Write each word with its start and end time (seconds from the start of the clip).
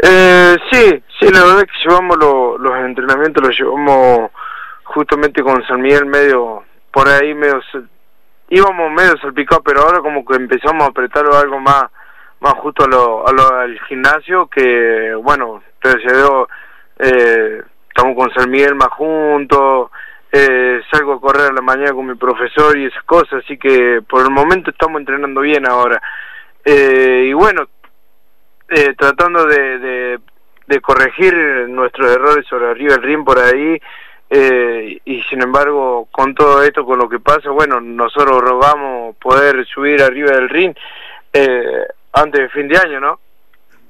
Eh, 0.00 0.56
sí, 0.70 1.02
sí, 1.18 1.28
la 1.32 1.40
verdad 1.44 1.60
es 1.60 1.72
que 1.72 1.88
llevamos 1.88 2.16
los 2.18 2.76
entrenamientos, 2.84 3.42
los 3.42 3.58
llevamos 3.58 4.30
justamente 4.84 5.42
con 5.42 5.62
San 5.66 5.80
Miguel 5.80 6.06
medio, 6.06 6.64
por 6.92 7.08
ahí 7.08 7.34
medio, 7.34 7.60
íbamos 8.48 8.92
medio 8.92 9.16
salpicados, 9.18 9.64
pero 9.64 9.82
ahora 9.82 10.00
como 10.00 10.24
que 10.24 10.36
empezamos 10.36 10.84
a 10.84 10.90
apretarlo 10.90 11.36
algo 11.36 11.58
más, 11.58 11.84
más 12.40 12.54
justo 12.54 12.84
a 12.84 12.88
lo, 12.88 13.26
a 13.26 13.32
lo 13.32 13.48
al 13.54 13.78
gimnasio, 13.88 14.46
que 14.46 15.14
bueno, 15.16 15.62
entonces 15.82 16.12
eh, 17.00 17.62
estamos 17.88 18.16
con 18.16 18.32
San 18.34 18.50
Miguel 18.50 18.76
más 18.76 18.90
juntos, 18.90 19.90
eh, 20.30 20.80
salgo 20.92 21.14
a 21.14 21.20
correr 21.20 21.50
a 21.50 21.54
la 21.54 21.62
mañana 21.62 21.92
con 21.92 22.06
mi 22.06 22.14
profesor 22.14 22.76
y 22.76 22.86
esas 22.86 23.02
cosas, 23.02 23.42
así 23.44 23.58
que 23.58 24.00
por 24.08 24.22
el 24.22 24.30
momento 24.30 24.70
estamos 24.70 25.00
entrenando 25.00 25.40
bien 25.40 25.66
ahora. 25.68 26.00
Eh, 26.64 27.26
y 27.28 27.32
bueno, 27.32 27.66
eh, 28.68 28.94
tratando 28.96 29.46
de, 29.46 30.18
de, 30.66 30.80
corregir 30.80 31.34
nuestros 31.68 32.10
errores 32.12 32.46
sobre 32.46 32.68
arriba 32.68 32.94
del 32.94 33.02
ring 33.02 33.24
por 33.24 33.38
ahí, 33.38 33.80
eh, 34.30 35.00
y 35.04 35.22
sin 35.22 35.42
embargo, 35.42 36.08
con 36.10 36.34
todo 36.34 36.62
esto, 36.62 36.84
con 36.84 36.98
lo 36.98 37.08
que 37.08 37.18
pasa, 37.18 37.50
bueno, 37.50 37.80
nosotros 37.80 38.42
rogamos 38.42 39.16
poder 39.16 39.66
subir 39.66 40.02
arriba 40.02 40.32
del 40.32 40.48
ring 40.48 40.74
eh, 41.32 41.86
antes 42.12 42.42
de 42.42 42.48
fin 42.50 42.68
de 42.68 42.76
año, 42.76 43.00
¿no? 43.00 43.20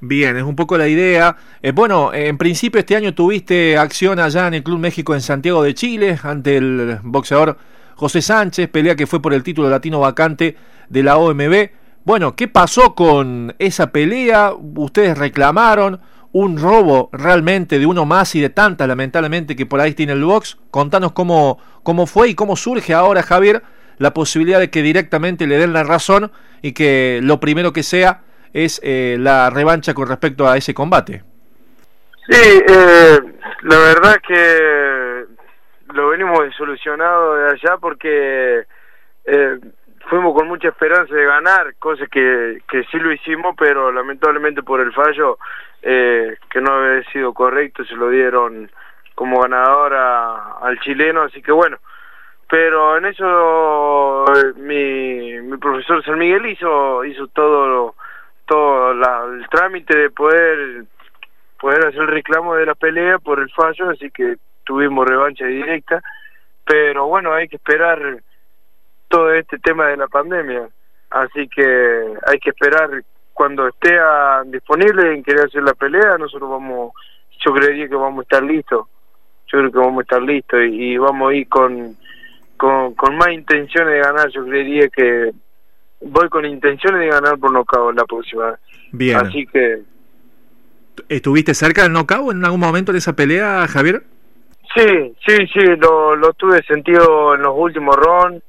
Bien, 0.01 0.37
es 0.37 0.43
un 0.43 0.55
poco 0.55 0.77
la 0.77 0.87
idea. 0.87 1.35
Eh, 1.61 1.71
bueno, 1.71 2.13
en 2.13 2.37
principio 2.37 2.79
este 2.79 2.95
año 2.95 3.13
tuviste 3.13 3.77
acción 3.77 4.17
allá 4.19 4.47
en 4.47 4.53
el 4.53 4.63
Club 4.63 4.79
México 4.79 5.13
en 5.13 5.19
Santiago 5.19 5.61
de 5.61 5.73
Chile 5.73 6.17
ante 6.23 6.55
el 6.55 6.99
boxeador 7.03 7.57
José 7.95 8.21
Sánchez, 8.21 8.69
pelea 8.69 8.95
que 8.95 9.07
fue 9.07 9.21
por 9.21 9.33
el 9.33 9.43
título 9.43 9.69
latino 9.69 9.99
vacante 9.99 10.55
de 10.87 11.03
la 11.03 11.17
OMB. 11.17 11.69
Bueno, 12.09 12.35
¿qué 12.35 12.47
pasó 12.47 12.95
con 12.95 13.53
esa 13.59 13.91
pelea? 13.91 14.53
Ustedes 14.57 15.15
reclamaron 15.15 16.01
un 16.31 16.57
robo 16.57 17.11
realmente 17.13 17.77
de 17.77 17.85
uno 17.85 18.03
más 18.03 18.33
y 18.33 18.41
de 18.41 18.49
tantas, 18.49 18.87
lamentablemente, 18.87 19.55
que 19.55 19.67
por 19.67 19.79
ahí 19.79 19.93
tiene 19.93 20.13
el 20.13 20.23
box. 20.23 20.57
Contanos 20.71 21.11
cómo, 21.11 21.59
cómo 21.83 22.07
fue 22.07 22.29
y 22.29 22.33
cómo 22.33 22.55
surge 22.55 22.95
ahora, 22.95 23.21
Javier, 23.21 23.61
la 23.99 24.11
posibilidad 24.15 24.59
de 24.59 24.71
que 24.71 24.81
directamente 24.81 25.45
le 25.45 25.59
den 25.59 25.71
la 25.71 25.83
razón 25.83 26.31
y 26.63 26.71
que 26.71 27.19
lo 27.21 27.39
primero 27.39 27.73
que 27.73 27.83
sea 27.83 28.21
es 28.53 28.81
eh, 28.83 29.17
la 29.19 29.51
revancha 29.51 29.93
con 29.93 30.07
respecto 30.07 30.49
a 30.49 30.57
ese 30.57 30.73
combate. 30.73 31.23
Sí, 32.27 32.63
eh, 32.67 33.19
la 33.61 33.77
verdad 33.77 34.15
que 34.27 35.25
lo 35.93 36.09
venimos 36.09 36.39
solucionado 36.57 37.35
de 37.35 37.51
allá 37.51 37.77
porque 37.79 38.65
eh, 39.25 39.59
fuimos 40.09 40.33
con 40.33 40.47
mucha 40.47 40.69
esperanza 40.69 41.13
de 41.13 41.23
ganar, 41.23 41.75
cosa 41.77 42.07
que, 42.07 42.61
que 42.67 42.83
sí 42.85 42.97
lo 42.97 43.13
hicimos, 43.13 43.55
pero 43.57 43.91
lamentablemente 43.91 44.63
por 44.63 44.81
el 44.81 44.91
fallo 44.91 45.37
eh, 45.81 46.35
que 46.49 46.59
no 46.59 46.73
había 46.73 47.03
sido 47.11 47.33
correcto, 47.33 47.85
se 47.85 47.95
lo 47.95 48.09
dieron 48.09 48.69
como 49.13 49.41
ganador 49.41 49.93
al 49.93 50.79
chileno, 50.79 51.21
así 51.21 51.41
que 51.41 51.51
bueno, 51.51 51.77
pero 52.49 52.97
en 52.97 53.05
eso 53.05 54.25
mi, 54.57 55.39
mi 55.41 55.57
profesor 55.57 56.03
San 56.03 56.17
Miguel 56.17 56.45
hizo 56.47 57.05
hizo 57.05 57.27
todo 57.27 57.95
todo 58.45 58.91
el 58.91 59.47
trámite 59.49 59.95
de 59.95 60.09
poder 60.09 60.85
poder 61.59 61.85
hacer 61.85 62.01
el 62.01 62.07
reclamo 62.07 62.55
de 62.55 62.65
la 62.65 62.75
pelea 62.75 63.19
por 63.19 63.39
el 63.39 63.51
fallo, 63.51 63.89
así 63.89 64.09
que 64.09 64.37
tuvimos 64.63 65.07
revancha 65.07 65.45
directa, 65.45 66.01
pero 66.65 67.07
bueno, 67.07 67.33
hay 67.33 67.47
que 67.47 67.57
esperar 67.57 68.21
todo 69.09 69.33
este 69.33 69.57
tema 69.59 69.87
de 69.87 69.97
la 69.97 70.07
pandemia. 70.07 70.69
Así 71.09 71.47
que 71.49 72.13
hay 72.27 72.39
que 72.39 72.51
esperar 72.51 73.03
cuando 73.33 73.67
esté 73.67 73.97
disponible 74.47 75.13
en 75.13 75.23
querer 75.23 75.45
hacer 75.45 75.63
la 75.63 75.73
pelea, 75.73 76.17
nosotros 76.17 76.49
vamos, 76.49 76.93
yo 77.43 77.53
creería 77.53 77.87
que 77.87 77.95
vamos 77.95 78.19
a 78.19 78.23
estar 78.23 78.43
listos. 78.43 78.85
Yo 79.47 79.59
creo 79.59 79.71
que 79.71 79.77
vamos 79.79 79.99
a 79.99 80.01
estar 80.01 80.21
listos 80.21 80.59
y, 80.69 80.97
vamos 80.97 81.31
a 81.31 81.35
ir 81.35 81.47
con, 81.47 81.95
con, 82.57 82.93
con, 82.93 83.17
más 83.17 83.31
intenciones 83.31 83.93
de 83.93 83.99
ganar. 83.99 84.29
Yo 84.29 84.45
creería 84.45 84.89
que 84.89 85.31
voy 86.01 86.29
con 86.29 86.45
intenciones 86.45 86.99
de 86.99 87.07
ganar 87.07 87.39
por 87.39 87.51
nocaut 87.51 87.95
la 87.95 88.03
próxima. 88.03 88.59
Bien. 88.91 89.17
Así 89.17 89.47
que. 89.47 89.83
¿Estuviste 91.07 91.53
cerca 91.53 91.83
del 91.83 91.93
nocaut 91.93 92.33
en 92.33 92.43
algún 92.43 92.59
momento 92.59 92.91
de 92.91 92.99
esa 92.99 93.15
pelea, 93.15 93.65
Javier? 93.67 94.03
Sí, 94.75 95.15
sí, 95.25 95.47
sí, 95.53 95.65
lo, 95.79 96.15
lo 96.15 96.33
tuve 96.33 96.61
sentido 96.63 97.33
en 97.33 97.41
los 97.41 97.53
últimos 97.55 97.95
rounds 97.95 98.43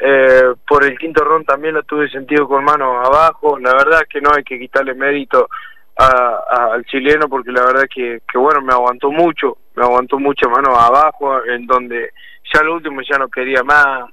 eh, 0.00 0.54
por 0.66 0.84
el 0.84 0.98
quinto 0.98 1.22
ron 1.22 1.44
también 1.44 1.74
lo 1.74 1.82
tuve 1.82 2.08
sentido 2.08 2.48
con 2.48 2.64
manos 2.64 3.06
abajo. 3.06 3.58
La 3.58 3.72
verdad 3.74 4.00
es 4.02 4.08
que 4.08 4.20
no 4.20 4.30
hay 4.34 4.42
que 4.42 4.58
quitarle 4.58 4.94
mérito 4.94 5.48
al 5.96 6.82
chileno 6.86 7.28
porque 7.28 7.52
la 7.52 7.66
verdad 7.66 7.84
que, 7.94 8.22
que 8.26 8.38
bueno, 8.38 8.62
me 8.62 8.72
aguantó 8.72 9.10
mucho, 9.10 9.58
me 9.74 9.84
aguantó 9.84 10.18
mucho 10.18 10.48
manos 10.48 10.78
abajo, 10.78 11.44
en 11.44 11.66
donde 11.66 12.12
ya 12.54 12.62
lo 12.62 12.76
último 12.76 13.02
ya 13.02 13.18
no 13.18 13.28
quería 13.28 13.62
más, 13.62 14.08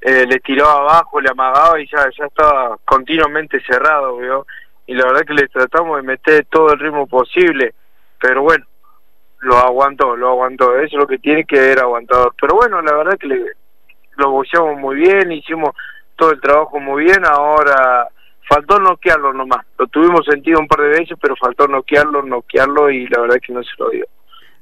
eh, 0.00 0.26
le 0.26 0.40
tiraba 0.40 0.80
abajo, 0.80 1.20
le 1.20 1.30
amagaba 1.30 1.80
y 1.80 1.86
ya, 1.86 2.08
ya 2.18 2.26
estaba 2.26 2.76
continuamente 2.84 3.60
cerrado, 3.60 4.16
¿vio? 4.16 4.46
Y 4.86 4.94
la 4.94 5.04
verdad 5.04 5.22
que 5.24 5.34
le 5.34 5.46
tratamos 5.46 5.98
de 5.98 6.02
meter 6.02 6.46
todo 6.50 6.72
el 6.72 6.80
ritmo 6.80 7.06
posible, 7.06 7.72
pero 8.20 8.42
bueno, 8.42 8.66
lo 9.40 9.56
aguantó, 9.58 10.16
lo 10.16 10.30
aguantó, 10.30 10.76
eso 10.76 10.96
es 10.96 11.00
lo 11.00 11.06
que 11.06 11.18
tiene 11.18 11.44
que 11.44 11.60
ver 11.60 11.78
aguantador. 11.78 12.34
Pero 12.40 12.56
bueno, 12.56 12.82
la 12.82 12.96
verdad 12.96 13.16
que 13.18 13.28
le, 13.28 13.52
lo 14.18 14.30
boxeamos 14.30 14.78
muy 14.78 14.96
bien, 14.96 15.32
hicimos 15.32 15.70
todo 16.16 16.32
el 16.32 16.40
trabajo 16.40 16.78
muy 16.80 17.04
bien, 17.04 17.24
ahora 17.24 18.08
faltó 18.48 18.78
noquearlo 18.78 19.32
nomás. 19.32 19.64
Lo 19.78 19.86
tuvimos 19.86 20.26
sentido 20.26 20.58
un 20.58 20.66
par 20.66 20.80
de 20.80 20.88
veces, 20.88 21.16
pero 21.20 21.36
faltó 21.36 21.68
noquearlo, 21.68 22.22
noquearlo 22.22 22.90
y 22.90 23.06
la 23.06 23.20
verdad 23.20 23.36
es 23.36 23.46
que 23.46 23.52
no 23.52 23.62
se 23.62 23.70
lo 23.78 23.90
dio. 23.90 24.06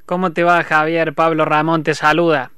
¿Cómo 0.05 0.33
te 0.33 0.45
va 0.45 0.63
Javier? 0.63 1.15
Pablo 1.15 1.45
Ramón 1.45 1.83
te 1.83 1.95
saluda. 1.95 2.51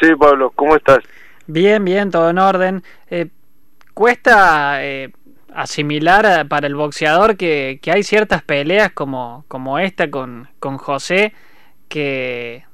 Sí, 0.00 0.14
Pablo, 0.16 0.50
¿cómo 0.54 0.76
estás? 0.76 0.98
Bien, 1.46 1.84
bien, 1.84 2.10
todo 2.10 2.30
en 2.30 2.38
orden. 2.38 2.82
Eh, 3.10 3.28
¿Cuesta 3.94 4.84
eh, 4.84 5.12
asimilar 5.54 6.46
para 6.48 6.66
el 6.66 6.74
boxeador 6.74 7.36
que, 7.36 7.78
que, 7.80 7.90
hay 7.90 8.02
ciertas 8.02 8.42
peleas 8.42 8.92
como, 8.92 9.44
como 9.48 9.78
esta 9.78 10.10
con, 10.10 10.48
con 10.58 10.76
José 10.76 11.32
que... 11.88 12.64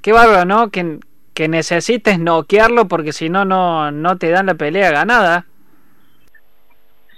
Qué 0.00 0.12
bárbaro, 0.12 0.44
¿no? 0.44 0.70
Que, 0.70 0.98
que 1.34 1.48
necesites 1.48 2.18
noquearlo 2.18 2.86
porque 2.86 3.12
si 3.12 3.28
no, 3.28 3.44
no 3.44 4.18
te 4.18 4.30
dan 4.30 4.46
la 4.46 4.54
pelea 4.54 4.90
ganada. 4.90 5.46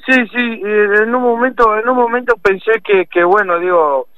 Sí, 0.06 0.12
sí, 0.28 0.60
en 0.62 1.14
un 1.14 1.22
momento, 1.22 1.78
en 1.78 1.88
un 1.88 1.96
momento 1.96 2.36
pensé 2.36 2.72
que, 2.84 3.06
que 3.06 3.24
bueno, 3.24 3.58
digo, 3.58 4.08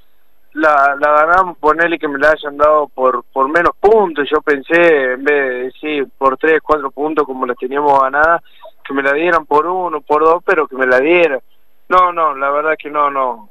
la, 0.55 0.97
la 0.99 1.13
ganamos, 1.13 1.59
ponerle 1.59 1.99
que 1.99 2.09
me 2.09 2.19
la 2.19 2.31
hayan 2.31 2.57
dado 2.57 2.89
por, 2.89 3.23
por 3.33 3.49
menos 3.49 3.73
puntos, 3.79 4.29
yo 4.29 4.41
pensé, 4.41 5.13
en 5.13 5.23
vez 5.23 5.35
de 5.35 5.63
decir 5.65 6.09
por 6.19 6.37
tres, 6.39 6.61
cuatro 6.61 6.91
puntos 6.91 7.25
como 7.25 7.47
la 7.47 7.55
teníamos 7.55 8.01
ganada, 8.01 8.43
que 8.83 8.95
me 8.95 9.03
la 9.03 9.13
dieran 9.13 9.47
por 9.47 9.67
uno, 9.67 10.01
por 10.01 10.25
dos, 10.25 10.43
pero 10.45 10.67
que 10.67 10.77
me 10.77 10.87
la 10.87 10.99
dieran. 10.99 11.41
No, 11.89 12.13
no, 12.13 12.35
la 12.35 12.51
verdad 12.51 12.75
que 12.77 12.91
no, 12.91 13.09
no, 13.09 13.49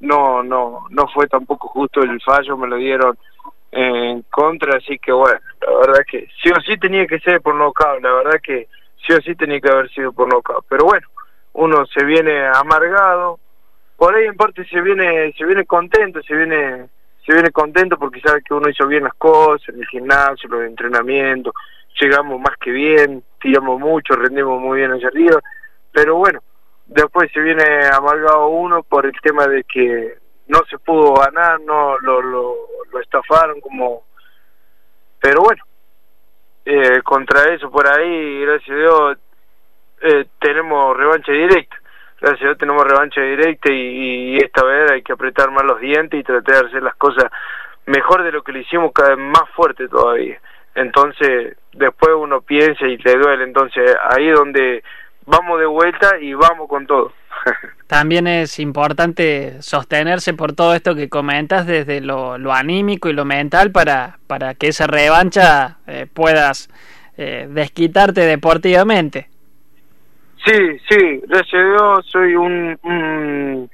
no, 0.00 0.42
no, 0.42 0.86
no 0.88 1.08
fue 1.08 1.26
tampoco 1.26 1.68
justo 1.68 2.00
el 2.00 2.22
fallo, 2.22 2.56
me 2.56 2.68
lo 2.68 2.76
dieron 2.76 3.18
en 3.76 4.22
contra, 4.30 4.78
así 4.78 4.98
que 4.98 5.12
bueno, 5.12 5.38
la 5.60 5.76
verdad 5.78 6.04
que 6.10 6.26
sí 6.42 6.50
o 6.50 6.58
sí 6.62 6.78
tenía 6.78 7.06
que 7.06 7.20
ser 7.20 7.42
por 7.42 7.54
nocaut, 7.54 8.02
la 8.02 8.10
verdad 8.10 8.40
que 8.42 8.68
sí 9.06 9.12
o 9.12 9.20
sí 9.20 9.34
tenía 9.34 9.60
que 9.60 9.68
haber 9.68 9.90
sido 9.90 10.12
por 10.12 10.32
nocaut, 10.32 10.64
pero 10.66 10.86
bueno, 10.86 11.06
uno 11.52 11.84
se 11.84 12.02
viene 12.02 12.46
amargado, 12.46 13.38
por 13.96 14.14
ahí 14.14 14.24
en 14.24 14.36
parte 14.36 14.64
se 14.64 14.80
viene, 14.80 15.30
se 15.36 15.44
viene 15.44 15.66
contento, 15.66 16.22
se 16.22 16.34
viene, 16.34 16.86
se 17.26 17.34
viene 17.34 17.50
contento 17.50 17.98
porque 17.98 18.20
sabe 18.20 18.40
que 18.42 18.54
uno 18.54 18.70
hizo 18.70 18.86
bien 18.86 19.04
las 19.04 19.14
cosas, 19.14 19.68
el 19.68 19.86
gimnasio, 19.88 20.48
los 20.48 20.62
entrenamientos, 20.62 21.52
llegamos 22.00 22.40
más 22.40 22.56
que 22.56 22.70
bien, 22.70 23.22
tiramos 23.38 23.78
mucho, 23.78 24.16
rendimos 24.16 24.58
muy 24.58 24.78
bien 24.78 24.92
allá 24.92 25.08
arriba, 25.08 25.38
pero 25.92 26.16
bueno, 26.16 26.40
después 26.86 27.30
se 27.30 27.40
viene 27.40 27.62
amargado 27.92 28.48
uno 28.48 28.82
por 28.82 29.04
el 29.04 29.20
tema 29.22 29.46
de 29.46 29.64
que 29.64 30.14
no 30.48 30.60
se 30.68 30.78
pudo 30.78 31.14
ganar, 31.14 31.60
no 31.60 31.98
lo, 31.98 32.22
lo, 32.22 32.56
lo 32.92 33.00
estafaron 33.00 33.60
como... 33.60 34.04
Pero 35.20 35.42
bueno, 35.42 35.62
eh, 36.64 37.00
contra 37.02 37.54
eso 37.54 37.70
por 37.70 37.86
ahí, 37.86 38.40
gracias 38.40 38.70
a 38.70 38.80
Dios, 38.80 39.18
eh, 40.02 40.26
tenemos 40.40 40.96
revancha 40.96 41.32
directa. 41.32 41.76
Gracias 42.20 42.42
a 42.42 42.44
Dios 42.46 42.58
tenemos 42.58 42.84
revancha 42.84 43.20
directa 43.20 43.70
y, 43.70 44.36
esta 44.38 44.64
vez 44.64 44.90
hay 44.90 45.02
que 45.02 45.12
apretar 45.12 45.50
más 45.50 45.64
los 45.64 45.80
dientes 45.80 46.18
y 46.18 46.24
tratar 46.24 46.62
de 46.62 46.68
hacer 46.68 46.82
las 46.82 46.96
cosas 46.96 47.30
mejor 47.86 48.22
de 48.22 48.32
lo 48.32 48.42
que 48.42 48.52
le 48.52 48.60
hicimos, 48.60 48.92
cada 48.92 49.10
vez 49.10 49.18
más 49.18 49.48
fuerte 49.54 49.88
todavía. 49.88 50.40
Entonces, 50.74 51.56
después 51.72 52.14
uno 52.16 52.42
piensa 52.42 52.86
y 52.86 52.96
le 52.98 53.16
duele. 53.16 53.44
Entonces, 53.44 53.96
ahí 54.10 54.28
donde 54.28 54.82
vamos 55.26 55.58
de 55.60 55.66
vuelta 55.66 56.18
y 56.20 56.34
vamos 56.34 56.68
con 56.68 56.86
todo. 56.86 57.12
También 57.86 58.26
es 58.26 58.58
importante 58.58 59.62
sostenerse 59.62 60.34
por 60.34 60.52
todo 60.54 60.74
esto 60.74 60.94
que 60.94 61.08
comentas 61.08 61.66
desde 61.66 62.00
lo, 62.00 62.38
lo 62.38 62.52
anímico 62.52 63.08
y 63.08 63.12
lo 63.12 63.24
mental 63.24 63.70
para, 63.70 64.18
para 64.26 64.54
que 64.54 64.68
esa 64.68 64.86
revancha 64.86 65.78
eh, 65.86 66.06
puedas 66.12 66.68
eh, 67.16 67.46
desquitarte 67.48 68.22
deportivamente. 68.22 69.28
Sí, 70.44 70.78
sí, 70.88 71.22
gracias 71.26 71.54
a 71.54 71.64
Dios 71.64 72.06
soy 72.10 72.36
un, 72.36 72.78
un, 72.82 73.70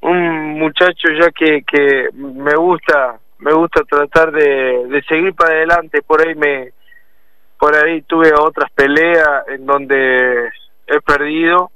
un 0.00 0.58
muchachos 0.58 1.12
ya 1.20 1.30
que, 1.30 1.62
que 1.62 2.08
me 2.14 2.54
gusta 2.56 3.18
me 3.38 3.54
gusta 3.54 3.82
tratar 3.84 4.30
de, 4.32 4.86
de 4.88 5.02
seguir 5.04 5.34
para 5.34 5.54
adelante 5.54 6.02
por 6.02 6.20
ahí 6.26 6.34
me 6.34 6.72
por 7.58 7.74
ahí 7.74 8.02
tuve 8.02 8.32
otras 8.34 8.70
peleas 8.72 9.48
en 9.48 9.64
donde 9.64 10.50
he 10.90 11.00
perdido 11.00 11.70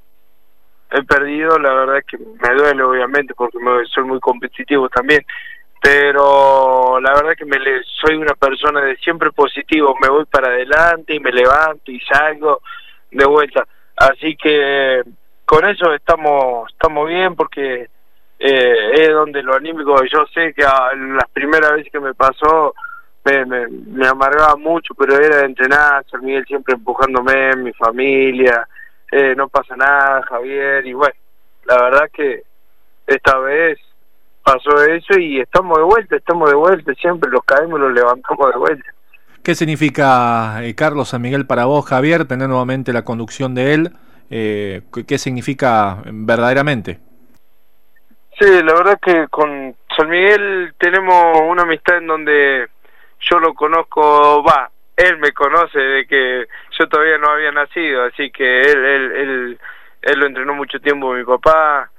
he 0.90 1.02
perdido 1.02 1.58
la 1.58 1.72
verdad 1.72 1.98
es 1.98 2.04
que 2.04 2.18
me 2.18 2.54
duele 2.54 2.82
obviamente 2.82 3.34
porque 3.34 3.58
soy 3.92 4.04
muy 4.04 4.20
competitivo 4.20 4.88
también 4.88 5.24
pero 5.84 6.98
la 6.98 7.12
verdad 7.12 7.34
que 7.36 7.44
me 7.44 7.58
soy 8.02 8.16
una 8.16 8.34
persona 8.34 8.80
de 8.80 8.96
siempre 8.96 9.30
positivo 9.32 9.94
me 10.00 10.08
voy 10.08 10.24
para 10.24 10.48
adelante 10.48 11.14
y 11.14 11.20
me 11.20 11.30
levanto 11.30 11.92
y 11.92 12.00
salgo 12.00 12.62
de 13.10 13.26
vuelta. 13.26 13.66
Así 13.96 14.34
que 14.36 15.02
con 15.44 15.64
eso 15.66 15.92
estamos 15.92 16.72
estamos 16.72 17.06
bien 17.08 17.36
porque 17.36 17.88
eh, 18.38 18.90
es 18.94 19.10
donde 19.10 19.42
lo 19.42 19.54
anímico 19.54 20.02
yo 20.04 20.24
sé 20.32 20.54
que 20.54 20.62
las 20.62 21.28
primeras 21.34 21.72
veces 21.72 21.92
que 21.92 22.00
me 22.00 22.14
pasó 22.14 22.74
me, 23.24 23.44
me, 23.44 24.06
amargaba 24.06 24.56
mucho 24.56 24.94
pero 24.94 25.16
era 25.16 25.38
de 25.38 25.46
entrenar 25.46 26.04
San 26.10 26.24
Miguel 26.24 26.46
siempre 26.46 26.74
empujándome 26.74 27.56
mi 27.56 27.72
familia 27.74 28.66
eh, 29.12 29.34
no 29.36 29.48
pasa 29.48 29.76
nada 29.76 30.22
Javier 30.22 30.86
y 30.86 30.92
bueno 30.92 31.14
la 31.66 31.82
verdad 31.82 32.10
que 32.12 32.42
esta 33.06 33.38
vez 33.38 33.78
pasó 34.42 34.82
eso 34.84 35.18
y 35.18 35.40
estamos 35.40 35.78
de 35.78 35.84
vuelta 35.84 36.16
estamos 36.16 36.50
de 36.50 36.56
vuelta 36.56 36.92
siempre 36.94 37.30
los 37.30 37.44
caemos 37.44 37.78
y 37.78 37.82
los 37.82 37.92
levantamos 37.92 38.52
de 38.52 38.58
vuelta 38.58 38.90
¿Qué 39.42 39.54
significa 39.54 40.64
eh, 40.64 40.74
Carlos 40.74 41.10
San 41.10 41.20
Miguel 41.20 41.46
para 41.46 41.66
vos, 41.66 41.84
Javier, 41.84 42.24
tener 42.24 42.48
nuevamente 42.48 42.94
la 42.94 43.04
conducción 43.04 43.54
de 43.54 43.74
él? 43.74 43.92
eh, 44.30 44.82
¿qué 45.06 45.18
significa 45.18 45.98
verdaderamente? 46.06 46.98
Sí, 48.38 48.46
la 48.64 48.74
verdad 48.74 48.98
que 49.00 49.28
con 49.28 49.76
San 49.96 50.08
Miguel 50.08 50.74
tenemos 50.78 51.40
una 51.48 51.62
amistad 51.62 51.98
en 51.98 52.06
donde 52.06 52.66
yo 53.20 53.38
lo 53.38 53.54
conozco, 53.54 54.42
va, 54.42 54.70
él 54.96 55.18
me 55.18 55.32
conoce 55.32 55.78
de 55.78 56.06
que 56.06 56.46
yo 56.78 56.88
todavía 56.88 57.18
no 57.18 57.30
había 57.30 57.52
nacido, 57.52 58.04
así 58.04 58.30
que 58.30 58.60
él, 58.62 58.84
él, 58.84 59.12
él, 59.12 59.58
él 60.02 60.18
lo 60.18 60.26
entrenó 60.26 60.54
mucho 60.54 60.80
tiempo 60.80 61.12
mi 61.12 61.24
papá, 61.24 61.90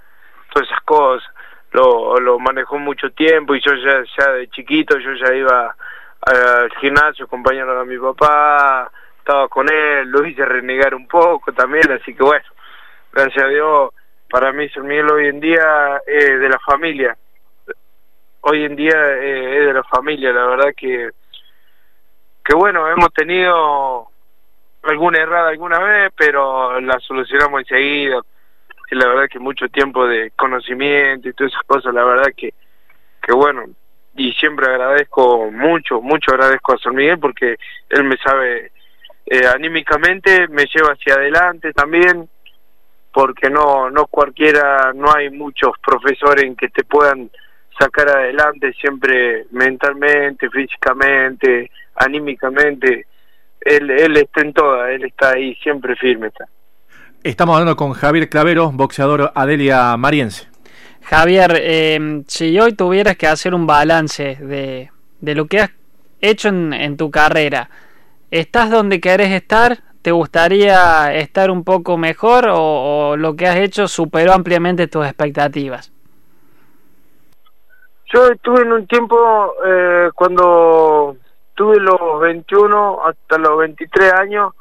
todas 0.54 0.68
esas 0.70 0.82
cosas, 0.82 1.30
lo, 1.72 2.20
lo 2.20 2.40
manejó 2.40 2.80
mucho 2.80 3.12
tiempo 3.12 3.54
y 3.56 3.62
yo 3.62 3.74
ya, 3.76 4.04
ya 4.18 4.32
de 4.32 4.48
chiquito 4.50 4.98
yo 4.98 5.14
ya 5.14 5.34
iba 5.34 5.76
al 6.22 6.72
gimnasio 6.80 7.26
acompañando 7.26 7.78
a 7.78 7.86
mi 7.86 7.98
papá, 7.98 8.90
estaba 9.20 9.48
con 9.50 9.70
él, 9.70 10.08
lo 10.10 10.26
hice 10.26 10.46
renegar 10.46 10.96
un 10.96 11.08
poco 11.08 11.52
también, 11.52 11.92
así 11.92 12.16
que 12.16 12.24
bueno, 12.24 12.46
gracias 13.12 13.44
a 13.44 13.48
Dios, 13.48 13.90
para 14.30 14.54
mí 14.54 14.70
San 14.70 14.88
Miguel 14.88 15.12
hoy 15.12 15.28
en 15.28 15.40
día 15.42 16.02
es 16.08 16.40
de 16.40 16.50
la 16.50 16.60
familia, 16.60 17.18
hoy 18.42 18.64
en 18.64 18.76
día 18.76 19.18
es 19.18 19.66
de 19.66 19.74
la 19.74 19.84
familia, 19.84 20.32
la 20.32 20.46
verdad 20.46 20.74
que, 20.78 21.10
que 22.46 22.56
bueno, 22.56 22.88
hemos 22.88 23.12
tenido 23.12 24.08
alguna 24.84 25.20
errada 25.20 25.50
alguna 25.50 25.80
vez, 25.80 26.12
pero 26.16 26.80
la 26.80 27.00
solucionamos 27.00 27.62
enseguida, 27.62 28.22
y 28.92 28.96
la 28.96 29.08
verdad 29.08 29.28
que 29.30 29.40
mucho 29.40 29.68
tiempo 29.68 30.08
de 30.08 30.32
conocimiento 30.36 31.28
y 31.28 31.34
todas 31.34 31.52
esas 31.52 31.66
cosas, 31.66 31.94
la 31.94 32.04
verdad 32.04 32.32
que, 32.38 32.54
que 33.20 33.34
bueno, 33.34 33.66
y 34.16 34.32
siempre 34.34 34.68
agradezco 34.68 35.50
mucho, 35.52 36.02
mucho 36.02 36.32
agradezco 36.32 36.74
a 36.74 36.78
San 36.78 36.96
Miguel 36.96 37.20
porque 37.20 37.58
él 37.90 38.04
me 38.04 38.18
sabe 38.18 38.72
eh, 39.26 39.48
anímicamente 39.48 40.48
me 40.48 40.66
lleva 40.66 40.94
hacia 40.94 41.16
adelante 41.16 41.74
también 41.74 42.30
porque 43.12 43.50
no 43.50 43.90
no 43.90 44.06
cualquiera 44.08 44.94
no 44.94 45.14
hay 45.14 45.32
muchos 45.32 45.74
profesores 45.86 46.56
que 46.58 46.70
te 46.70 46.84
puedan 46.84 47.30
sacar 47.78 48.08
adelante 48.08 48.72
siempre 48.80 49.48
mentalmente 49.52 50.50
físicamente 50.50 51.70
anímicamente 51.96 53.08
él 53.62 53.90
él 53.90 54.18
está 54.18 54.42
en 54.42 54.54
toda 54.54 54.92
él 54.92 55.06
está 55.06 55.32
ahí 55.32 55.56
siempre 55.56 55.96
firme 55.96 56.28
está 56.28 56.46
estamos 57.24 57.56
hablando 57.56 57.76
con 57.76 57.94
Javier 57.94 58.30
Clavero 58.30 58.72
boxeador 58.72 59.32
Adelia 59.34 59.96
Mariense 59.98 60.48
Javier 61.02 61.54
eh, 61.56 62.24
si 62.28 62.60
hoy 62.60 62.74
tuvieras 62.74 63.16
que 63.18 63.28
hacer 63.28 63.54
un 63.54 63.68
balance 63.68 64.36
de 64.36 64.90
de 65.22 65.36
lo 65.36 65.46
que 65.48 65.60
has 65.60 65.72
hecho 66.22 66.50
en, 66.50 66.74
en 66.74 66.98
tu 66.98 67.10
carrera 67.12 67.70
¿Estás 68.32 68.70
donde 68.70 69.00
querés 69.00 69.32
estar? 69.32 69.78
¿Te 70.02 70.12
gustaría 70.12 71.14
estar 71.16 71.50
un 71.50 71.64
poco 71.64 71.98
mejor 71.98 72.48
o, 72.52 73.16
lo 73.18 73.36
que 73.36 73.48
has 73.48 73.56
hecho 73.56 73.88
superó 73.88 74.34
ampliamente 74.34 74.88
tus 74.88 75.06
expectativas? 75.06 75.92
Yo 78.14 78.28
estuve 78.28 78.64
en 78.64 78.74
un 78.74 78.88
tiempo 78.88 79.54
eh, 79.66 80.10
cuando 80.14 81.16
tuve 81.56 81.80
los 81.80 82.20
21 82.22 83.00
hasta 83.06 83.38
los 83.38 83.58
23 83.58 84.14
años, 84.14 84.54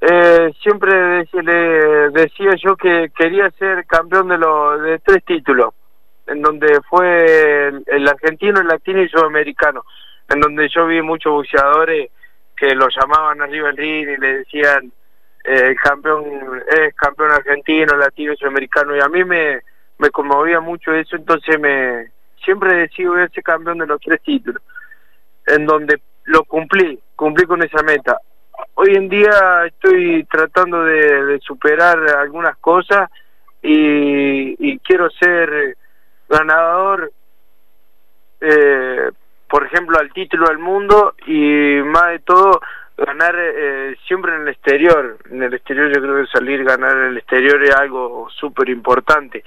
eh, 0.00 0.52
siempre 0.62 1.26
decía 2.12 2.50
yo 2.62 2.76
que 2.76 3.10
quería 3.16 3.50
ser 3.52 3.86
campeón 3.86 4.28
de 4.28 4.38
los 4.38 4.82
de 4.82 4.98
tres 5.00 5.24
títulos, 5.24 5.74
en 6.26 6.42
donde 6.42 6.80
fue 6.88 7.68
el, 7.68 7.82
el 7.86 8.08
argentino, 8.08 8.60
el 8.60 8.68
latino 8.68 9.02
y 9.02 9.08
sudamericano, 9.08 9.84
en 10.28 10.40
donde 10.40 10.68
yo 10.68 10.86
vi 10.86 11.02
muchos 11.02 11.32
boxeadores 11.32 12.10
que 12.56 12.74
lo 12.74 12.88
llamaban 12.88 13.40
arriba 13.42 13.68
del 13.68 13.76
ring 13.76 14.08
y 14.08 14.16
le 14.16 14.38
decían 14.38 14.92
eh, 15.44 15.68
el 15.68 15.76
campeón 15.76 16.24
es 16.68 16.94
campeón 16.94 17.30
argentino, 17.30 17.96
latino, 17.96 18.34
sudamericano 18.36 18.96
y 18.96 19.00
a 19.00 19.08
mí 19.08 19.24
me, 19.24 19.60
me 19.98 20.10
conmovía 20.10 20.60
mucho 20.60 20.92
eso, 20.92 21.16
entonces 21.16 21.58
me 21.58 22.10
siempre 22.44 22.84
a 22.84 23.28
ser 23.28 23.42
campeón 23.42 23.78
de 23.78 23.86
los 23.86 24.00
tres 24.00 24.20
títulos, 24.22 24.62
en 25.46 25.66
donde 25.66 26.00
lo 26.26 26.44
cumplí, 26.44 26.98
cumplí 27.16 27.44
con 27.46 27.62
esa 27.62 27.82
meta. 27.82 28.18
Hoy 28.74 28.94
en 28.94 29.08
día 29.08 29.64
estoy 29.66 30.24
tratando 30.30 30.84
de, 30.84 31.38
superar 31.40 31.98
algunas 32.18 32.56
cosas 32.58 33.10
y, 33.62 34.56
y 34.58 34.78
quiero 34.78 35.10
ser 35.10 35.76
ganador 36.28 37.10
eh, 38.40 39.10
por 39.48 39.64
ejemplo, 39.64 39.98
al 39.98 40.12
título 40.12 40.48
del 40.48 40.58
mundo 40.58 41.14
y 41.26 41.80
más 41.84 42.10
de 42.10 42.18
todo 42.20 42.60
ganar 42.96 43.34
eh, 43.38 43.96
siempre 44.06 44.34
en 44.34 44.42
el 44.42 44.48
exterior. 44.48 45.18
En 45.30 45.42
el 45.42 45.54
exterior 45.54 45.92
yo 45.94 46.02
creo 46.02 46.24
que 46.24 46.30
salir 46.30 46.64
ganar 46.64 46.96
en 46.96 47.04
el 47.08 47.18
exterior 47.18 47.62
es 47.62 47.74
algo 47.74 48.28
súper 48.30 48.68
importante. 48.68 49.44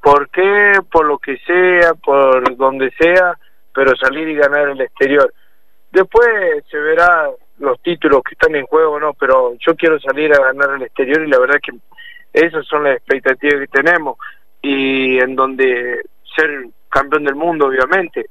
¿Por 0.00 0.28
qué? 0.28 0.72
Por 0.90 1.06
lo 1.06 1.18
que 1.18 1.38
sea, 1.38 1.94
por 1.94 2.56
donde 2.56 2.90
sea, 2.98 3.38
pero 3.72 3.96
salir 3.96 4.28
y 4.28 4.34
ganar 4.34 4.68
en 4.68 4.76
el 4.76 4.80
exterior. 4.82 5.32
Después 5.94 6.28
se 6.68 6.76
verá 6.76 7.30
los 7.58 7.80
títulos 7.80 8.22
que 8.24 8.34
están 8.34 8.56
en 8.56 8.66
juego, 8.66 8.98
¿no? 8.98 9.14
Pero 9.14 9.54
yo 9.64 9.76
quiero 9.76 10.00
salir 10.00 10.34
a 10.34 10.42
ganar 10.42 10.70
el 10.76 10.82
exterior 10.82 11.22
y 11.22 11.30
la 11.30 11.38
verdad 11.38 11.60
que 11.62 11.72
esas 12.32 12.66
son 12.66 12.82
las 12.82 12.96
expectativas 12.96 13.60
que 13.60 13.82
tenemos. 13.82 14.18
Y 14.60 15.18
en 15.18 15.36
donde 15.36 16.02
ser 16.36 16.66
campeón 16.88 17.24
del 17.24 17.36
mundo, 17.36 17.66
obviamente, 17.66 18.26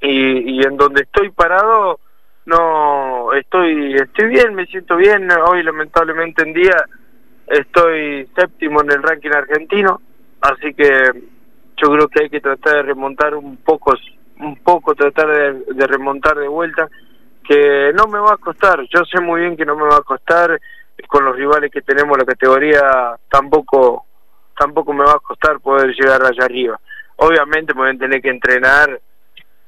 y, 0.00 0.60
y 0.60 0.62
en 0.62 0.76
donde 0.76 1.02
estoy 1.02 1.30
parado 1.30 1.98
no 2.44 3.32
estoy 3.32 3.96
estoy 3.96 4.28
bien 4.28 4.54
me 4.54 4.66
siento 4.66 4.96
bien. 4.96 5.28
Hoy 5.48 5.64
lamentablemente 5.64 6.44
en 6.44 6.52
día 6.52 6.76
estoy 7.48 8.28
séptimo 8.36 8.82
en 8.82 8.92
el 8.92 9.02
ranking 9.02 9.30
argentino. 9.30 10.00
Así 10.40 10.72
que 10.74 11.10
yo 11.76 11.90
creo 11.90 12.06
que 12.06 12.22
hay 12.22 12.30
que 12.30 12.40
tratar 12.40 12.76
de 12.76 12.82
remontar 12.82 13.34
un 13.34 13.56
poco 13.56 13.94
un 14.40 14.56
poco 14.56 14.94
tratar 14.94 15.28
de, 15.28 15.86
remontar 15.86 16.36
de 16.36 16.48
vuelta 16.48 16.88
que 17.42 17.92
no 17.94 18.06
me 18.06 18.18
va 18.18 18.34
a 18.34 18.38
costar 18.38 18.80
yo 18.92 19.04
sé 19.04 19.20
muy 19.20 19.40
bien 19.40 19.56
que 19.56 19.64
no 19.64 19.76
me 19.76 19.84
va 19.84 19.96
a 19.96 20.02
costar 20.02 20.60
con 21.08 21.24
los 21.24 21.36
rivales 21.36 21.70
que 21.70 21.82
tenemos 21.82 22.14
en 22.14 22.20
la 22.20 22.32
categoría 22.32 23.16
tampoco 23.30 24.06
tampoco 24.58 24.92
me 24.92 25.04
va 25.04 25.12
a 25.12 25.20
costar 25.20 25.60
poder 25.60 25.94
llegar 25.94 26.22
allá 26.22 26.44
arriba 26.44 26.80
obviamente 27.16 27.74
me 27.74 27.80
voy 27.82 27.98
tener 27.98 28.20
que 28.20 28.30
entrenar 28.30 29.00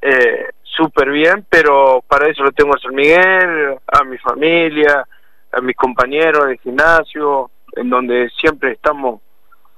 eh, 0.00 0.50
súper 0.62 1.10
bien, 1.10 1.44
pero 1.48 2.02
para 2.06 2.28
eso 2.28 2.44
lo 2.44 2.52
tengo 2.52 2.74
a 2.74 2.78
San 2.78 2.94
Miguel, 2.94 3.78
a 3.86 4.04
mi 4.04 4.16
familia, 4.18 5.04
a 5.52 5.60
mis 5.60 5.76
compañeros 5.76 6.46
de 6.46 6.58
gimnasio, 6.58 7.50
en 7.74 7.90
donde 7.90 8.30
siempre 8.40 8.72
estamos 8.72 9.20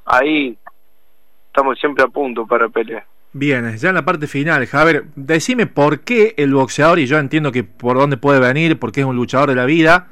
ahí, 0.04 0.56
estamos 1.46 1.78
siempre 1.78 2.04
a 2.04 2.08
punto 2.08 2.46
para 2.46 2.68
pelear. 2.68 3.04
Bien, 3.32 3.76
ya 3.76 3.90
en 3.90 3.94
la 3.94 4.04
parte 4.04 4.26
final, 4.26 4.66
Javier, 4.66 5.04
decime 5.14 5.66
por 5.66 6.00
qué 6.00 6.34
el 6.36 6.52
boxeador, 6.52 6.98
y 6.98 7.06
yo 7.06 7.16
entiendo 7.16 7.52
que 7.52 7.62
por 7.62 7.96
dónde 7.96 8.16
puede 8.16 8.40
venir, 8.40 8.78
porque 8.78 9.00
es 9.00 9.06
un 9.06 9.14
luchador 9.14 9.50
de 9.50 9.54
la 9.54 9.66
vida, 9.66 10.08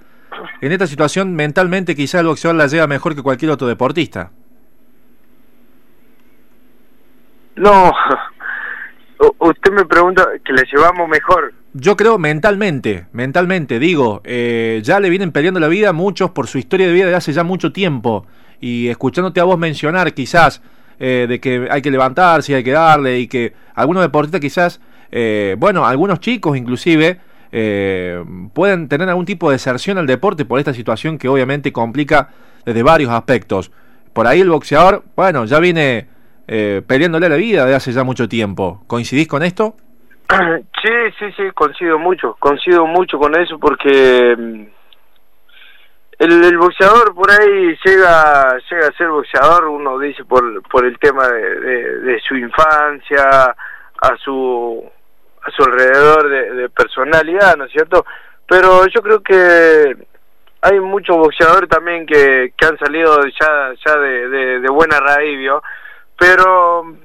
en 0.61 0.71
esta 0.71 0.87
situación 0.87 1.35
mentalmente 1.35 1.97
quizá 1.97 2.21
el 2.21 2.27
boxeador 2.27 2.57
la 2.57 2.69
lleva 2.69 2.87
mejor 2.87 3.17
que 3.17 3.23
cualquier 3.23 3.51
otro 3.51 3.67
deportista. 3.67 4.31
No, 7.57 7.93
usted 9.39 9.73
me 9.73 9.85
pregunta 9.85 10.25
que 10.45 10.53
le 10.53 10.63
llevamos 10.73 11.09
mejor. 11.09 11.53
Yo 11.73 11.97
creo 11.97 12.19
mentalmente, 12.19 13.07
mentalmente, 13.13 13.81
digo, 13.81 14.21
eh, 14.25 14.81
ya 14.85 15.01
le 15.01 15.11
vienen 15.11 15.33
peleando 15.33 15.59
la 15.59 15.69
vida 15.69 15.93
muchos 15.93 16.31
por 16.31 16.47
su 16.47 16.59
historia 16.59 16.87
de 16.87 16.93
vida 16.93 17.07
de 17.07 17.17
hace 17.17 17.33
ya 17.33 17.43
mucho 17.43 17.73
tiempo. 17.73 18.27
Y 18.61 18.89
escuchándote 18.89 19.41
a 19.41 19.45
vos 19.45 19.59
mencionar 19.59 20.15
quizás 20.15 20.63
eh, 20.99 21.27
de 21.29 21.41
que 21.41 21.69
hay 21.71 21.83
que 21.83 21.91
levantarse, 21.91 22.55
hay 22.55 22.65
que 22.65 22.73
darle 22.73 23.19
y 23.19 23.29
que 23.29 23.53
algunos 23.75 24.03
deportistas 24.03 24.41
quizás, 24.41 24.81
eh, 25.11 25.57
bueno, 25.59 25.87
algunos 25.87 26.21
chicos 26.21 26.57
inclusive, 26.57 27.21
eh, 27.51 28.23
pueden 28.53 28.89
tener 28.89 29.09
algún 29.09 29.25
tipo 29.25 29.49
de 29.49 29.55
deserción 29.55 29.99
al 29.99 30.07
deporte 30.07 30.45
por 30.45 30.59
esta 30.59 30.75
situación 30.75 31.19
que 31.19 31.29
obviamente 31.29 31.73
complica 31.73 32.31
desde 32.65 32.83
varios 32.83 33.11
aspectos. 33.11 33.71
Por 34.13 34.27
ahí 34.27 34.41
el 34.41 34.51
boxeador, 34.51 35.05
bueno, 35.17 35.45
ya 35.45 35.59
viene 35.59 36.09
eh, 36.47 36.83
peleándole 36.87 37.29
la 37.29 37.37
vida 37.37 37.67
de 37.67 37.75
hace 37.75 37.93
ya 37.93 38.05
mucho 38.05 38.29
tiempo. 38.29 38.83
¿Coincidís 38.87 39.29
con 39.29 39.43
esto? 39.43 39.77
Sí, 40.81 40.93
sí, 41.19 41.25
sí, 41.37 41.43
coincido 41.55 41.99
mucho, 41.99 42.37
coincido 42.39 42.87
mucho 42.87 43.19
con 43.19 43.37
eso 43.37 43.59
porque 43.59 44.69
mm, 46.19 46.45
el, 46.45 46.59
boxeador 46.59 47.15
por 47.15 47.31
ahí 47.31 47.77
llega 47.85 48.59
llega 48.71 48.87
a 48.89 48.97
ser 48.97 49.09
boxeador, 49.09 49.67
uno 49.67 49.99
dice 49.99 50.25
por, 50.25 50.63
por 50.69 50.85
el 50.85 50.99
tema 50.99 51.29
de, 51.29 52.01
de, 52.01 52.21
su 52.21 52.37
infancia, 52.37 53.55
a 54.01 54.17
su 54.17 54.85
a 55.43 55.51
su 55.51 55.63
alrededor 55.63 56.29
de, 56.29 56.69
personalidad, 56.71 57.57
¿no 57.57 57.65
es 57.65 57.73
cierto? 57.73 58.05
Pero 58.47 58.87
yo 58.87 59.03
creo 59.03 59.23
que 59.23 59.97
hay 60.61 60.81
muchos 60.81 61.17
boxeadores 61.17 61.69
también 61.69 62.07
que, 62.07 62.53
que 62.57 62.67
han 62.67 62.79
salido 62.79 63.21
ya 63.41 63.73
ya 63.85 63.97
de, 63.97 64.61
de, 64.61 64.69
buena 64.71 64.99
raíz, 64.99 65.39
¿vio? 65.39 65.63
Pero 66.19 66.97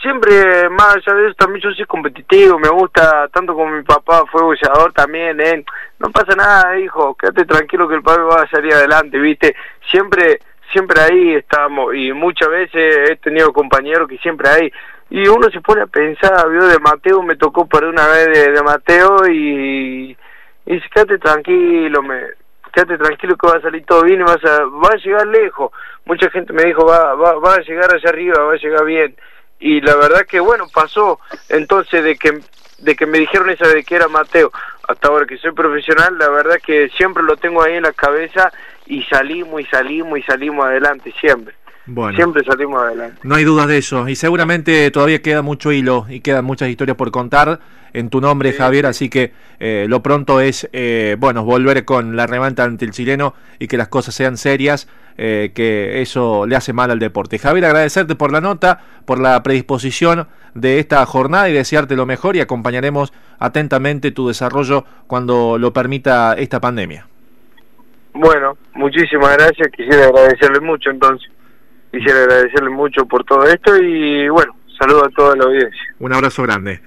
siempre, 0.00 0.68
más 0.70 0.96
allá 0.96 1.14
de 1.14 1.26
eso, 1.26 1.34
también 1.34 1.62
yo 1.62 1.70
soy 1.72 1.86
competitivo, 1.86 2.58
me 2.58 2.68
gusta, 2.68 3.28
tanto 3.28 3.54
como 3.54 3.70
mi 3.70 3.82
papá 3.82 4.24
fue 4.30 4.42
boxeador 4.42 4.92
también, 4.92 5.40
¿eh? 5.40 5.64
No 5.98 6.10
pasa 6.10 6.34
nada, 6.36 6.78
hijo, 6.78 7.14
quédate 7.14 7.44
tranquilo 7.44 7.88
que 7.88 7.96
el 7.96 8.02
padre 8.02 8.22
va 8.22 8.42
a 8.42 8.50
salir 8.50 8.72
adelante, 8.72 9.18
¿viste? 9.18 9.56
Siempre, 9.90 10.40
siempre 10.72 11.00
ahí 11.00 11.34
estamos, 11.34 11.94
y 11.94 12.12
muchas 12.12 12.48
veces 12.48 13.10
he 13.10 13.16
tenido 13.16 13.52
compañeros 13.52 14.08
que 14.08 14.18
siempre 14.18 14.48
ahí, 14.48 14.72
y 15.10 15.26
uno 15.26 15.50
se 15.50 15.60
pone 15.60 15.82
a 15.82 15.86
pensar, 15.86 16.48
vio, 16.50 16.66
de 16.66 16.78
Mateo, 16.78 17.22
me 17.22 17.36
tocó 17.36 17.66
por 17.66 17.84
una 17.84 18.06
vez 18.06 18.54
de, 18.54 18.62
Mateo, 18.62 19.28
y, 19.28 20.16
y 20.66 20.74
dice, 20.74 20.86
quédate 20.92 21.18
tranquilo, 21.18 22.02
me, 22.02 22.20
quédate 22.72 22.98
tranquilo 22.98 23.36
que 23.36 23.46
va 23.46 23.56
a 23.56 23.62
salir 23.62 23.84
todo 23.84 24.02
bien 24.02 24.20
y 24.20 24.24
vas 24.24 24.44
a, 24.44 24.64
va 24.64 24.90
a 24.92 24.96
llegar 24.96 25.26
lejos. 25.26 25.72
Mucha 26.04 26.30
gente 26.30 26.52
me 26.52 26.64
dijo, 26.64 26.84
va, 26.86 27.14
va, 27.14 27.34
va 27.38 27.54
a 27.54 27.60
llegar 27.60 27.92
allá 27.92 28.10
arriba, 28.10 28.42
va 28.42 28.52
a 28.52 28.58
llegar 28.58 28.84
bien 28.84 29.16
y 29.60 29.80
la 29.80 29.96
verdad 29.96 30.26
que 30.26 30.40
bueno 30.40 30.66
pasó 30.72 31.18
entonces 31.48 32.04
de 32.04 32.16
que 32.16 32.40
de 32.78 32.94
que 32.94 33.06
me 33.06 33.18
dijeron 33.18 33.50
esa 33.50 33.66
de 33.68 33.82
que 33.82 33.96
era 33.96 34.08
Mateo 34.08 34.52
hasta 34.88 35.08
ahora 35.08 35.26
que 35.26 35.36
soy 35.36 35.52
profesional 35.52 36.18
la 36.18 36.28
verdad 36.30 36.56
que 36.64 36.88
siempre 36.96 37.22
lo 37.22 37.36
tengo 37.36 37.62
ahí 37.62 37.74
en 37.74 37.84
la 37.84 37.92
cabeza 37.92 38.50
y 38.86 39.02
salimos 39.04 39.60
y 39.60 39.64
salimos 39.66 40.18
y 40.18 40.22
salimos 40.22 40.64
adelante 40.64 41.12
siempre. 41.20 41.54
Bueno, 41.86 42.16
siempre 42.16 42.44
salimos 42.44 42.82
adelante. 42.82 43.18
No 43.22 43.34
hay 43.34 43.44
dudas 43.44 43.66
de 43.66 43.78
eso. 43.78 44.08
Y 44.08 44.16
seguramente 44.16 44.90
todavía 44.90 45.22
queda 45.22 45.40
mucho 45.40 45.72
hilo 45.72 46.06
y 46.08 46.20
quedan 46.20 46.44
muchas 46.44 46.68
historias 46.68 46.96
por 46.96 47.10
contar 47.10 47.60
en 47.94 48.10
tu 48.10 48.20
nombre 48.20 48.52
Javier 48.52 48.84
así 48.84 49.08
que 49.08 49.32
eh, 49.60 49.86
lo 49.88 50.02
pronto 50.02 50.40
es 50.40 50.68
eh, 50.72 51.16
bueno 51.18 51.44
volver 51.44 51.86
con 51.86 52.16
la 52.16 52.26
remanta 52.26 52.64
ante 52.64 52.84
el 52.84 52.90
chileno 52.90 53.34
y 53.58 53.66
que 53.66 53.78
las 53.78 53.88
cosas 53.88 54.14
sean 54.14 54.36
serias 54.36 54.88
eh, 55.20 55.50
que 55.52 56.00
eso 56.00 56.46
le 56.46 56.54
hace 56.54 56.72
mal 56.72 56.92
al 56.92 57.00
deporte. 57.00 57.40
Javier, 57.40 57.64
agradecerte 57.64 58.14
por 58.14 58.30
la 58.30 58.40
nota, 58.40 58.80
por 59.04 59.18
la 59.20 59.42
predisposición 59.42 60.28
de 60.54 60.78
esta 60.78 61.04
jornada 61.06 61.48
y 61.48 61.52
desearte 61.52 61.96
lo 61.96 62.06
mejor 62.06 62.36
y 62.36 62.40
acompañaremos 62.40 63.12
atentamente 63.40 64.12
tu 64.12 64.28
desarrollo 64.28 64.84
cuando 65.08 65.58
lo 65.58 65.72
permita 65.72 66.34
esta 66.34 66.60
pandemia. 66.60 67.08
Bueno, 68.14 68.56
muchísimas 68.74 69.36
gracias, 69.36 69.68
quisiera 69.76 70.06
agradecerle 70.06 70.60
mucho 70.60 70.90
entonces, 70.90 71.28
quisiera 71.90 72.20
agradecerle 72.20 72.70
mucho 72.70 73.04
por 73.06 73.24
todo 73.24 73.44
esto 73.44 73.76
y 73.76 74.28
bueno, 74.28 74.54
saludo 74.78 75.04
a 75.04 75.08
toda 75.10 75.34
la 75.34 75.44
audiencia. 75.44 75.82
Un 75.98 76.12
abrazo 76.12 76.44
grande. 76.44 76.80